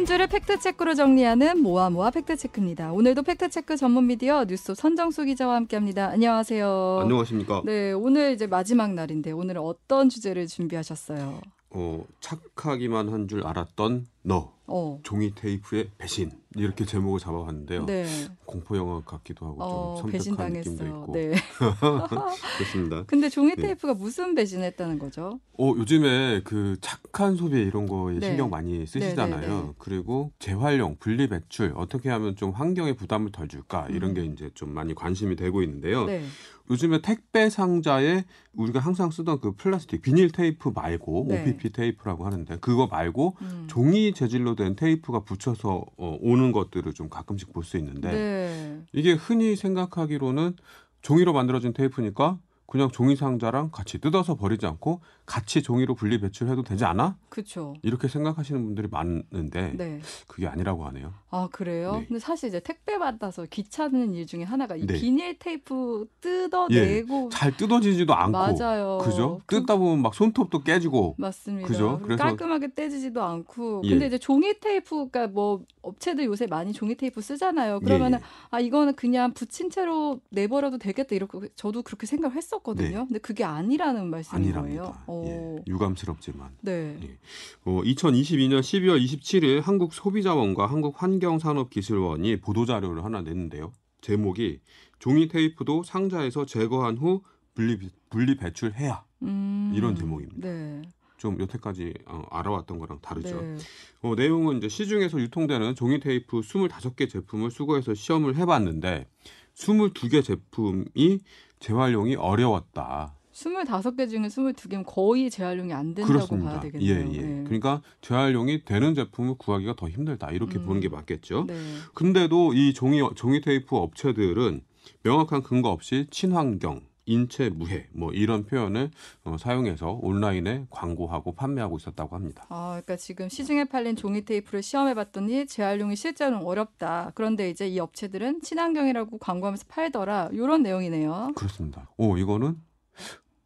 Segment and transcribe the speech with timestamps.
[0.00, 2.90] 한 주를 팩트체크로 정리하는 모아모아 팩트체크입니다.
[2.90, 6.08] 오늘도 팩트체크 전문 미디어 뉴스 선정수 기자와 함께합니다.
[6.08, 7.00] 안녕하세요.
[7.02, 7.60] 안녕하십니까.
[7.66, 11.42] 네, 오늘 이제 마지막 날인데 오늘은 어떤 주제를 준비하셨어요?
[11.72, 14.52] 어, 착하기만 한 줄 알았던 너.
[14.72, 15.00] 어.
[15.02, 17.86] 종이 테이프의 배신 이렇게 제목을 잡아봤는데요.
[17.86, 18.06] 네.
[18.44, 20.86] 공포 영화 같기도 하고 어, 좀 섬뜩한 느낌도.
[20.86, 21.34] 있고 네.
[22.56, 23.02] 그렇습니다.
[23.08, 23.62] 근데 종이 네.
[23.62, 25.40] 테이프가 무슨 배신했다는 거죠?
[25.58, 28.28] 어, 요즘에 그 착한 소비 이런 거에 네.
[28.28, 29.40] 신경 많이 쓰시잖아요.
[29.40, 29.72] 네, 네, 네.
[29.78, 34.14] 그리고 재활용, 분리 배출 어떻게 하면 좀 환경에 부담을 덜 줄까 이런 음.
[34.14, 36.06] 게 이제 좀 많이 관심이 되고 있는데요.
[36.06, 36.22] 네.
[36.70, 41.42] 요즘에 택배 상자에 우리가 항상 쓰던 그 플라스틱 비닐 테이프 말고 네.
[41.42, 43.64] OPP 테이프라고 하는데 그거 말고 음.
[43.68, 48.82] 종이 재질로 된 테이프가 붙여서 어, 오는 것들을 좀 가끔씩 볼 수 있는데 네.
[48.92, 50.56] 이게 흔히 생각하기로는
[51.02, 52.38] 종이로 만들어진 테이프니까
[52.70, 57.16] 그냥 종이 상자랑 같이 뜯어서 버리지 않고 같이 종이로 분리 배출해도 되지 않아?
[57.28, 57.74] 그렇죠.
[57.82, 60.00] 이렇게 생각하시는 분들이 많은데 네.
[60.28, 61.12] 그게 아니라고 하네요.
[61.30, 61.96] 아 그래요?
[61.96, 62.06] 네.
[62.06, 64.94] 근데 사실 이제 택배 받아서 귀찮은 일 중에 하나가 이 네.
[64.94, 68.98] 비닐 테이프 뜯어내고 잘 뜯어지지도 않고 맞아요.
[69.02, 69.40] 그죠?
[69.46, 71.66] 그- 뜯다 보면 막 손톱도 깨지고 맞습니다.
[71.66, 71.98] 그죠?
[72.04, 73.82] 그래서- 깔끔하게 떼지지도 않고.
[73.84, 73.90] 예.
[73.90, 77.80] 근데 이제 종이 테이프가 뭐 업체들 요새 많이 종이 테이프 쓰잖아요.
[77.80, 78.26] 그러면은 예, 예.
[78.50, 82.98] 아 이거는 그냥 붙인 채로 내버려도 되겠다 이렇게 저도 그렇게 생각을 했었거든요.
[82.98, 83.04] 네.
[83.06, 84.82] 근데 그게 아니라는 말씀인 아니랍니다.
[84.82, 84.98] 거예요.
[85.06, 85.24] 어.
[85.26, 86.98] 예, 유감스럽지만 네.
[87.02, 87.18] 예.
[87.64, 93.72] 어, 2022년 12월 27일 한국 소비자원과 한국 환경산업기술원이 보도 자료를 하나 냈는데요.
[94.00, 94.60] 제목이
[94.98, 97.22] 종이 테이프도 상자에서 제거한 후
[97.54, 99.72] 분리, 분리 배출해야 음.
[99.74, 100.48] 이런 제목입니다.
[100.48, 100.82] 네.
[101.16, 103.42] 좀 여태까지 어, 알아왔던 거랑 다르죠.
[103.42, 103.56] 네.
[104.00, 109.06] 어, 내용은 이제 시중에서 유통되는 종이 테이프 25개 제품을 수거해서 시험을 해봤는데
[109.54, 111.20] 22개 제품이
[111.60, 113.14] 재활용이 어려웠다.
[113.32, 116.50] 25개 중에 22개면 거의 재활용이 안 된다고 그렇습니다.
[116.50, 116.90] 봐야 되겠네요.
[116.90, 117.22] 예, 예.
[117.22, 117.44] 네.
[117.44, 120.30] 그러니까 재활용이 되는 제품을 구하기가 더 힘들다.
[120.32, 120.66] 이렇게 음.
[120.66, 121.44] 보는 게 맞겠죠.
[121.46, 121.54] 네.
[121.94, 124.62] 근데도 이 종이 종이 테이프 업체들은
[125.04, 128.90] 명확한 근거 없이 친환경, 인체 무해 뭐 이런 표현을
[129.24, 132.46] 어, 사용해서 온라인에 광고하고 판매하고 있었다고 합니다.
[132.48, 137.10] 아, 그러니까 지금 시중에 팔린 종이 테이프를 시험해 봤더니 재활용이 실제로는 어렵다.
[137.16, 140.30] 그런데 이제 이 업체들은 친환경이라고 광고하면서 팔더라.
[140.32, 141.32] 이런 내용이네요.
[141.34, 141.88] 그렇습니다.
[141.96, 142.60] 오 이거는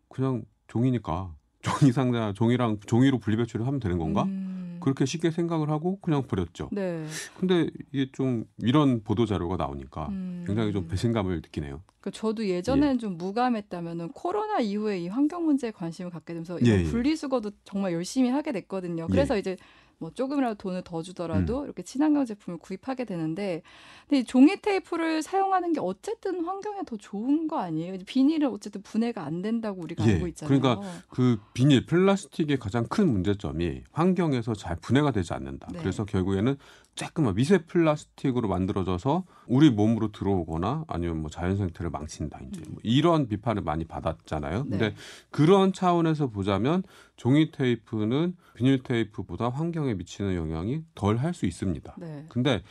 [0.09, 4.25] 그냥 종이니까 종이 상자 종이랑 종이로 분리배출을 하면 되는 건가?
[4.25, 4.54] 음,
[4.85, 6.69] 그렇게 쉽게 생각을 하고 그냥 버렸죠.
[6.71, 7.07] 네.
[7.41, 10.45] 근데 이게 좀 이런 보도 자료가 나오니까 음.
[10.47, 11.81] 굉장히 좀 배신감을 느끼네요.
[12.03, 16.85] 그 저도 예전에는 좀 무감했다면은 코로나 이후에 이 환경 문제에 관심을 갖게 되면서 이런 예,
[16.85, 16.85] 예.
[16.85, 19.07] 분리수거도 정말 열심히 하게 됐거든요.
[19.07, 19.57] 그래서 이제
[19.99, 21.65] 뭐 조금이라도 돈을 더 주더라도 음.
[21.65, 23.63] 이렇게 친환경 제품을 구입하게 되는데
[24.09, 27.97] 근데 이 종이 테이프를 사용하는 게 어쨌든 환경에 더 좋은 거 아니에요?
[28.07, 30.61] 비닐은 어쨌든 분해가 안 된다고 우리가 예, 알고 있잖아요.
[30.61, 35.69] 그러니까 그 비닐 플라스틱의 가장 큰 문제점이 환경에서 잘 분해가 되지 않는다.
[35.73, 35.79] 네.
[35.79, 36.57] 그래서 결국에는
[36.95, 42.41] 조금만 미세 플라스틱으로 만들어져서 우리 몸으로 들어오거나 아니면 뭐 자연 생태를 망친다.
[42.49, 44.65] 이제 뭐 이런 비판을 많이 받았잖아요.
[44.65, 44.95] 근데 네.
[45.31, 46.83] 그런 차원에서 보자면
[47.17, 51.97] 종이 테이프는 비닐 테이프보다 환경에 미치는 영향이 덜 할 수 있습니다.
[51.99, 52.27] 네.
[52.29, 52.63] 근데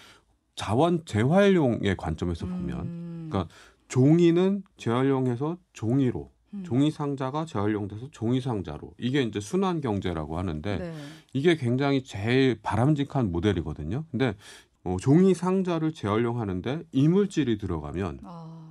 [0.56, 3.28] 자원 재활용의 관점에서 보면 음.
[3.30, 3.54] 그러니까
[3.90, 6.64] 종이는 재활용해서 종이로 음.
[6.64, 10.94] 종이 상자가 재활용돼서 종이 상자로 이게 이제 순환 경제라고 하는데 네.
[11.34, 14.06] 이게 굉장히 제일 바람직한 모델이거든요.
[14.12, 14.36] 근데
[14.84, 18.64] 어, 종이 상자를 재활용하는데 이물질이 들어가면 아.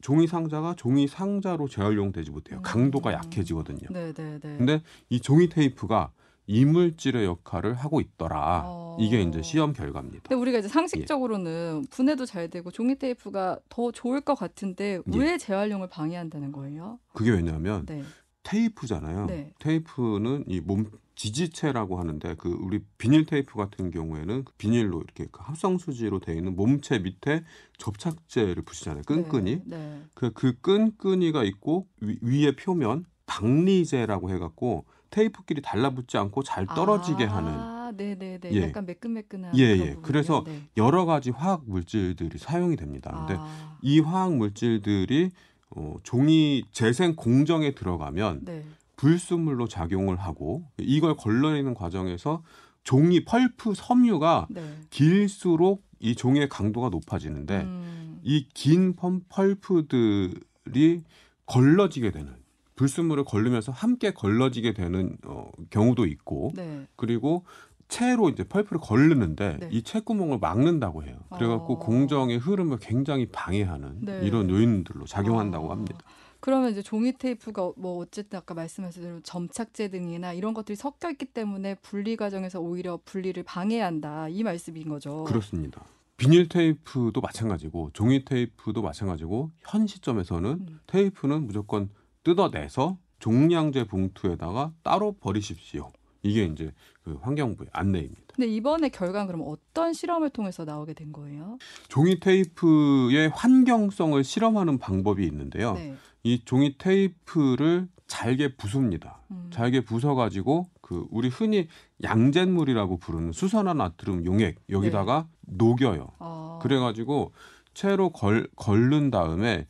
[0.00, 2.58] 종이 상자가 종이 상자로 재활용되지 못해요.
[2.58, 2.62] 음.
[2.62, 3.88] 강도가 약해지거든요.
[3.90, 4.56] 네, 네, 네.
[4.56, 6.12] 근데 이 종이 테이프가
[6.46, 8.62] 이물질의 역할을 하고 있더라.
[8.66, 8.96] 어.
[9.00, 10.28] 이게 이제 시험 결과입니다.
[10.28, 10.72] 근데 우리가 이제 예.
[10.72, 15.18] 상식적으로는 분해도 잘 되고 종이 테이프가 더 좋을 것 같은데 예.
[15.18, 16.98] 왜 재활용을 방해한다는 거예요?
[17.12, 18.02] 그게 왜냐하면 네.
[18.42, 19.26] 테이프잖아요.
[19.26, 19.52] 네.
[19.58, 25.40] 테이프는 이 몸 지지체라고 하는데 그 우리 비닐 테이프 같은 경우에는 그 비닐로 이렇게 그
[25.42, 27.44] 합성 수지로 되어 있는 몸체 밑에
[27.76, 29.02] 접착제를 붙이잖아요.
[29.02, 29.62] 끈끈이.
[29.66, 29.76] 네.
[29.76, 30.02] 네.
[30.14, 37.52] 그, 그 끈끈이가 있고 위, 위에 표면 박리제라고 해갖고 테이프끼리 달라붙지 않고 잘 떨어지게 하는
[37.52, 38.50] 아, 네, 네, 네.
[38.52, 38.62] 예.
[38.62, 39.96] 약간 매끈매끈한 예, 그런 예.
[40.02, 40.62] 그래서 네.
[40.76, 43.10] 여러 가지 화학 물질들이 사용이 됩니다.
[43.26, 45.30] 근데 아, 이 화학 물질들이
[45.70, 48.64] 어, 종이 재생 공정에 들어가면 네.
[48.96, 52.42] 불순물로 작용을 하고 이걸 걸러내는 과정에서
[52.84, 54.62] 종이 펄프 섬유가 네.
[54.90, 58.96] 길수록 이 종이의 강도가 높아지는데 음, 이긴
[59.28, 61.02] 펄프들이
[61.46, 62.39] 걸러지게 되는
[62.80, 66.86] 불순물을 걸르면서 함께 걸러지게 되는 어, 경우도 있고 네.
[66.96, 67.44] 그리고
[67.88, 69.68] 채로 이제 펄프를 걸르는데 네.
[69.70, 71.18] 이 채구멍을 막는다고 해요.
[71.30, 71.78] 그래갖고 어.
[71.78, 74.20] 공정의 흐름을 굉장히 방해하는 네.
[74.22, 75.72] 이런 요인들로 작용한다고 아.
[75.72, 75.98] 합니다.
[76.40, 81.26] 그러면 이제 종이 테이프가 뭐 어쨌든 아까 말씀하신 대로 점착제 등이나 이런 것들이 섞여 있기
[81.26, 85.24] 때문에 분리 과정에서 오히려 분리를 방해한다 이 말씀인 거죠.
[85.24, 85.84] 그렇습니다.
[86.16, 90.80] 비닐 테이프도 마찬가지고 종이 테이프도 마찬가지고 현 시점에서는 음.
[90.86, 91.90] 테이프는 무조건
[92.24, 95.90] 뜯어내서 종량제 봉투에다가 따로 버리십시오.
[96.22, 96.72] 이게 이제
[97.02, 98.34] 그 환경부의 안내입니다.
[98.34, 101.58] 근데 이번에 결과는 그럼 어떤 실험을 통해서 나오게 된 거예요?
[101.88, 105.74] 종이 테이프의 환경성을 실험하는 방법이 있는데요.
[105.74, 105.94] 네.
[106.22, 109.20] 이 종이 테이프를 잘게 부숩니다.
[109.30, 109.50] 음.
[109.52, 111.68] 잘게 부숴가지고 그 우리 흔히
[112.02, 116.08] 양잿물이라고 부르는 수산화 나트륨 용액 여기다가 녹여요.
[116.18, 116.58] 아.
[116.60, 117.32] 그래가지고
[117.72, 119.66] 채로 걸, 걸른 다음에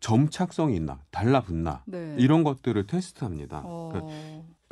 [0.00, 2.16] 점착성이 있나 달라붙나 네.
[2.18, 3.62] 이런 것들을 테스트합니다.
[3.64, 3.90] 어.
[3.92, 4.14] 그러니까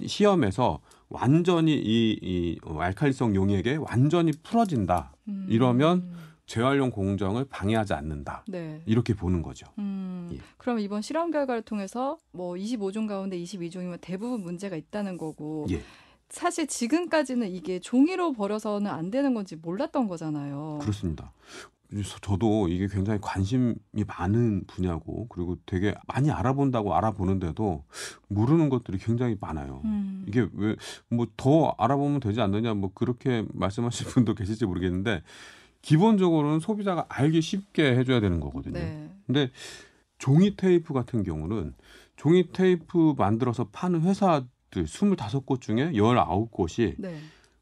[0.06, 5.12] 시험에서 완전히 이, 이 어, 알칼리성 용액에 완전히 풀어진다.
[5.28, 5.46] 음.
[5.48, 6.12] 이러면
[6.46, 8.42] 재활용 공정을 방해하지 않는다.
[8.48, 8.82] 네.
[8.86, 9.66] 이렇게 보는 거죠.
[9.78, 10.38] 음, 예.
[10.56, 15.82] 그럼 이번 실험 결과를 통해서 뭐 25종 가운데 22종이면 대부분 문제가 있다는 거고 예.
[16.30, 20.78] 사실 지금까지는 이게 종이로 버려서는 안 되는 건지 몰랐던 거잖아요.
[20.80, 21.32] 그렇습니다.
[22.20, 23.74] 저도 이게 굉장히 관심이
[24.06, 27.84] 많은 분야고 그리고 되게 많이 알아본다고 알아보는데도
[28.28, 29.80] 모르는 것들이 굉장히 많아요.
[29.84, 30.76] 음, 이게 왜
[31.10, 35.22] 뭐 더 알아보면 되지 않느냐 뭐 그렇게 말씀하실 분도 계실지 모르겠는데
[35.80, 38.74] 기본적으로는 소비자가 알기 쉽게 해줘야 되는 거거든요.
[38.78, 39.10] 네.
[39.26, 39.50] 근데
[40.18, 41.74] 종이 테이프 같은 경우는
[42.16, 44.48] 종이 테이프 만들어서 파는 회사들
[44.84, 47.18] 25곳 중에 19곳이 네.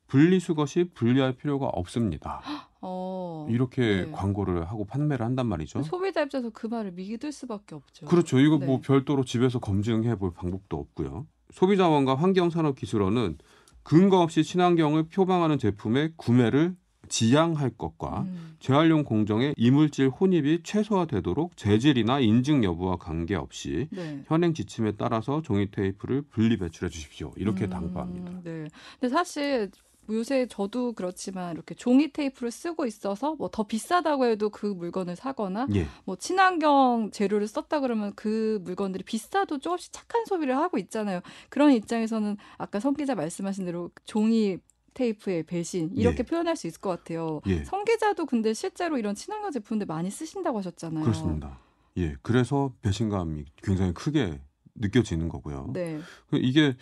[0.09, 2.41] 분리수것이 분리할 필요가 없습니다.
[2.83, 3.47] 어.
[3.51, 4.11] 이렇게 네.
[4.13, 5.83] 광고를 하고 판매를 한단 말이죠.
[5.83, 8.07] 소비자 입장에서 그 말을 믿을 수밖에 없죠.
[8.07, 8.39] 그렇죠.
[8.39, 8.67] 이거 네.
[8.67, 11.27] 뭐 별도로 집에서 검증해 볼 방법도 없고요.
[11.51, 13.39] 소비자원과 환경산업기술원은
[13.83, 16.75] 근거 없이 친환경을 표방하는 제품의 구매를
[17.09, 24.25] 지양할 것과 음, 재활용 공정의 이물질 혼입이 최소화되도록 재질이나 인증 여부와 관계없이 네.
[24.27, 27.33] 현행 지침에 따라서 종이 테이프를 분리 배출해 주십시오.
[27.37, 28.41] 이렇게 음, 당부합니다.
[28.43, 28.67] 네.
[28.99, 29.71] 근데 사실
[30.11, 35.67] 요새 저도 그렇지만 이렇게 종이 테이프를 쓰고 있어서 뭐 더 비싸다고 해도 그 물건을 사거나
[35.75, 41.21] 예, 뭐 친환경 재료를 썼다 그러면 그 물건들이 비싸도 조금씩 착한 소비를 하고 있잖아요.
[41.49, 44.59] 그런 입장에서는 아까 성 기자 말씀하신 대로 종이
[44.95, 46.23] 테이프의 배신 이렇게 예.
[46.23, 47.41] 표현할 수 있을 것 같아요.
[47.47, 51.05] 예, 성 기자도 근데 실제로 이런 친환경 제품들 많이 쓰신다고 하셨잖아요.
[51.05, 51.59] 그렇습니다.
[51.99, 54.41] 예, 그래서 배신감이 굉장히 크게
[54.75, 55.71] 느껴지는 거고요.
[55.73, 56.01] 네.
[56.29, 56.77] 그 이게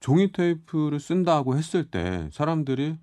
[0.00, 2.98] 종이 테이프를 쓴다고 했을 때 사람들이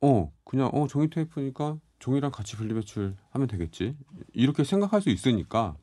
[0.00, 3.96] 어 그냥 어 종이 테이프니까 종이랑 같이 분리배출 하면 되겠지
[4.32, 5.76] 이렇게 생각할 수 있으니까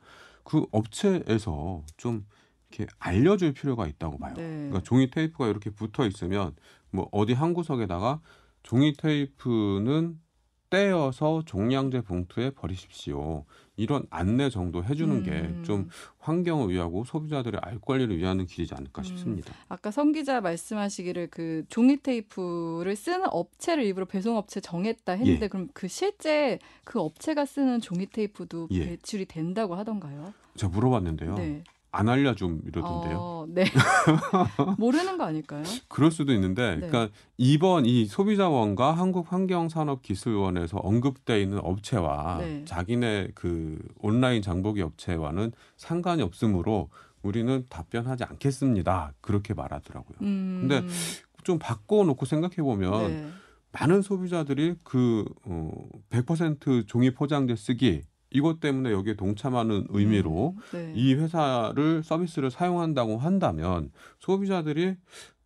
[0.43, 2.25] 그 업체에서 좀
[2.69, 4.33] 이렇게 알려줄 필요가 있다고 봐요.
[4.35, 4.43] 네.
[4.43, 6.55] 그러니까 종이 테이프가 이렇게 붙어 있으면
[6.91, 8.21] 뭐 어디 한 구석에다가
[8.63, 10.19] 종이 테이프는
[10.69, 13.45] 떼어서 종량제 봉투에 버리십시오.
[13.77, 15.61] 이런 안내 정도 해주는 음.
[15.63, 15.89] 게좀
[16.19, 19.03] 환경을 위하고 소비자들의 알 권리를 위하는 길이지 않을까 음.
[19.03, 19.53] 싶습니다.
[19.67, 25.47] 아까 성 기자 말씀하시기를 그 종이 테이프를 쓰는 업체를 일부러 배송 업체 정했다 했는데 예.
[25.47, 28.85] 그럼 그 실제 그 업체가 쓰는 종이 테이프도 예.
[28.85, 30.33] 배출이 된다고 하던가요?
[30.55, 31.35] 제가 물어봤는데요.
[31.35, 31.63] 네.
[31.95, 33.17] 안 알려줌 이러던데요.
[33.17, 33.63] 어, 네.
[34.77, 35.63] 모르는 거 아닐까요?
[35.87, 36.87] 그럴 수도 있는데, 네.
[36.87, 42.65] 그러니까 이번 이 소비자원과 한국환경산업기술원에서 언급돼 있는 업체와 네.
[42.65, 46.89] 자기네 그 온라인 장보기 업체와는 상관이 없으므로
[47.21, 49.13] 우리는 답변하지 않겠습니다.
[49.21, 50.17] 그렇게 말하더라고요.
[50.21, 50.85] 음, 근데
[51.43, 53.27] 좀 바꿔놓고 생각해 보면 네.
[53.71, 55.71] 많은 소비자들이 그 어,
[56.09, 58.01] 100% 종이 포장재 쓰기
[58.31, 60.93] 이것 때문에 여기에 동참하는 의미로 음, 네.
[60.95, 64.95] 이 회사를 서비스를 사용한다고 한다면 소비자들이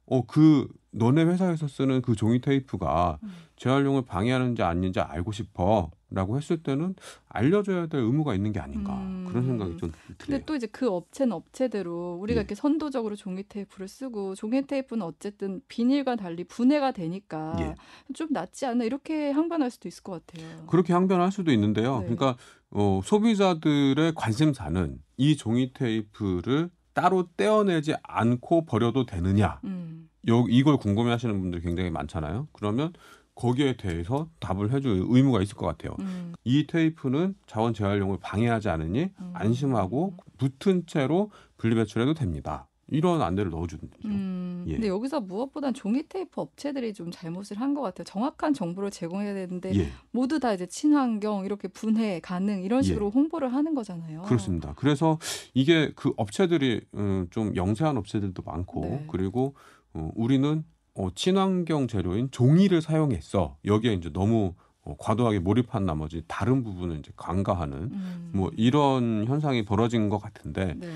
[0.06, 3.30] 어 그 너네 회사에서 쓰는 그 종이 테이프가 음.
[3.60, 6.96] 재활용을 방해하는지 아닌지 알고 싶어 라고 했을 때는
[7.28, 9.26] 알려줘야 될 의무가 있는 게 아닌가 음.
[9.28, 10.42] 그런 생각이 좀 근데 드네요.
[10.46, 12.42] 또 이제 그 업체는 업체대로 우리가 예.
[12.42, 17.76] 이렇게 선도적으로 종이 테이프를 쓰고 종이 테이프는 어쨌든 비닐과 달리 분해가 되니까 예.
[18.16, 20.66] 좀 낫지 않나 이렇게 항변할 수도 있을 것 같아요.
[20.66, 22.00] 그렇게 항변할 수도 있는데요.
[22.00, 22.16] 네.
[22.16, 22.38] 그러니까
[22.72, 31.40] 어, 소비자들의 관심사는 이 종이 테이프를 따로 떼어내지 않고 버려도 되느냐 음, 요, 이걸 궁금해하시는
[31.40, 32.48] 분들이 굉장히 많잖아요.
[32.52, 32.94] 그러면
[33.40, 35.96] 거기에 대해서 답을 해줄 의무가 있을 것 같아요.
[36.02, 39.32] 음, 이 테이프는 자원 재활용을 방해하지 않으니 음.
[39.34, 42.68] 안심하고 붙은 채로 분리배출해도 됩니다.
[42.92, 44.08] 이런 안내를 넣어주는 거죠.
[44.10, 44.66] 음.
[44.68, 44.74] 예.
[44.74, 48.04] 근데 여기서 무엇보단 종이 테이프 업체들이 좀 잘못을 한 것 같아요.
[48.04, 52.84] 정확한 정보를 제공해야 되는데 예, 모두 다 이제 친환경 이렇게 분해 가능 이런 예.
[52.84, 54.24] 식으로 홍보를 하는 거잖아요.
[54.24, 54.74] 그렇습니다.
[54.76, 55.18] 그래서
[55.54, 59.06] 이게 그 업체들이 음, 좀 영세한 업체들도 많고 네.
[59.10, 59.56] 그리고
[59.94, 60.66] 어, 우리는
[60.96, 63.58] 어, 친환경 재료인 종이를 사용했어.
[63.66, 68.32] 여기에 이제 너무 어, 과도하게 몰입한 나머지 다른 부분을 이제 간과하는 음.
[68.34, 70.88] 뭐 이런 현상이 벌어진 것 같은데 네.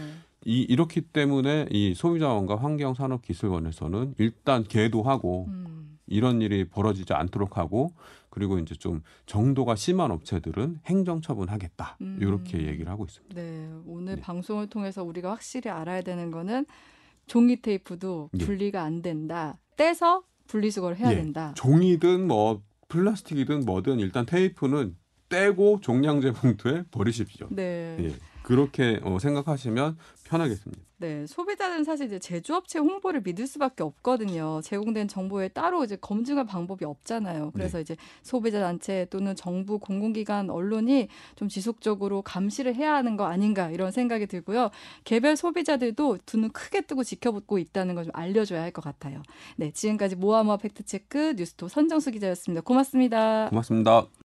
[0.45, 5.99] 이, 이렇기 때문에 이 소비자원과 환경산업기술원에서는 일단 계도하고 음.
[6.07, 7.93] 이런 일이 벌어지지 않도록 하고
[8.29, 12.17] 그리고 이제 좀 정도가 심한 업체들은 행정 처분하겠다 음.
[12.19, 13.35] 이렇게 얘기를 하고 있습니다.
[13.35, 14.21] 네, 오늘 네.
[14.21, 16.65] 방송을 통해서 우리가 확실히 알아야 되는 거는
[17.27, 18.45] 종이 테이프도 예.
[18.45, 19.59] 분리가 안 된다.
[19.75, 21.15] 떼서 분리수거를 해야 예.
[21.15, 21.53] 된다.
[21.55, 24.95] 종이든 뭐 플라스틱이든 뭐든 일단 테이프는
[25.29, 27.47] 떼고 종량제 봉투에 버리십시오.
[27.49, 27.97] 네.
[27.99, 28.13] 예.
[28.43, 30.81] 그렇게 어, 생각하시면 편하겠습니다.
[30.97, 34.61] 네, 소비자는 사실 이제 제조업체 홍보를 믿을 수밖에 없거든요.
[34.63, 37.51] 제공된 정보에 따로 이제 검증할 방법이 없잖아요.
[37.53, 43.69] 그래서 이제 소비자 단체 또는 정부 공공기관 언론이 좀 지속적으로 감시를 해야 하는 거 아닌가
[43.69, 44.69] 이런 생각이 들고요.
[45.03, 49.21] 개별 소비자들도 두 눈 크게 뜨고 지켜보고 있다는 걸 좀 알려줘야 할 것 같아요.
[49.57, 52.61] 네, 지금까지 모아모아 팩트체크 뉴스토 선정수 기자였습니다.
[52.61, 53.47] 고맙습니다.
[53.49, 54.22] 고맙습니다.